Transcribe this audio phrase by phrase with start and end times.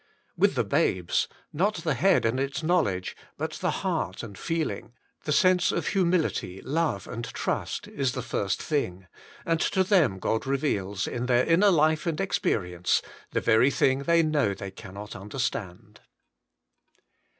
[0.35, 3.51] With the 77 78 The Inner Chamber babes, not the head and its knowledge but
[3.51, 4.93] the heart and Feeling,
[5.25, 9.05] the sense of humility, love and trust, is the first thing,
[9.45, 14.23] and to them God reveals, in their inner life and experience, the Very Thing They
[14.23, 15.97] Kjnow They Cannot Un dekstand.